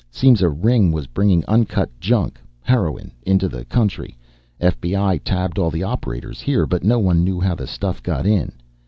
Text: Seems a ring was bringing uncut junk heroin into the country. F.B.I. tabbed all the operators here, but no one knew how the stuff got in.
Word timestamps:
Seems 0.09 0.41
a 0.41 0.49
ring 0.49 0.91
was 0.91 1.05
bringing 1.05 1.45
uncut 1.47 1.91
junk 1.99 2.39
heroin 2.63 3.11
into 3.21 3.47
the 3.47 3.65
country. 3.65 4.17
F.B.I. 4.59 5.19
tabbed 5.19 5.59
all 5.59 5.69
the 5.69 5.83
operators 5.83 6.41
here, 6.41 6.65
but 6.65 6.83
no 6.83 6.97
one 6.97 7.23
knew 7.23 7.39
how 7.39 7.53
the 7.53 7.67
stuff 7.67 8.01
got 8.01 8.25
in. 8.25 8.51